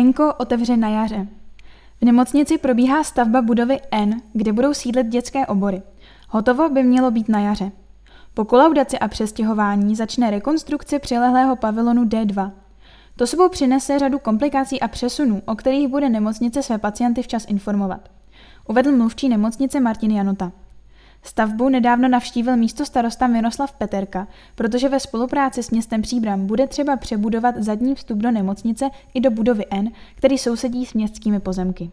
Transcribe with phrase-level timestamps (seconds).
[0.00, 1.26] Enko otevře na jaře.
[2.00, 5.82] V nemocnici probíhá stavba budovy N, kde budou sídlit dětské obory.
[6.28, 7.72] Hotovo by mělo být na jaře.
[8.34, 12.50] Po kolaudaci a přestěhování začne rekonstrukce přilehlého pavilonu D2.
[13.16, 18.08] To sebou přinese řadu komplikací a přesunů, o kterých bude nemocnice své pacienty včas informovat.
[18.68, 20.52] Uvedl mluvčí nemocnice Martin Janota.
[21.22, 26.96] Stavbu nedávno navštívil místo starosta Miroslav Peterka, protože ve spolupráci s městem Příbram bude třeba
[26.96, 31.90] přebudovat zadní vstup do nemocnice i do budovy N, který sousedí s městskými pozemky.